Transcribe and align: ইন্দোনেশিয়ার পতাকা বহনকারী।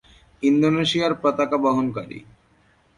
ইন্দোনেশিয়ার 0.43 1.13
পতাকা 1.21 1.57
বহনকারী। 1.63 2.19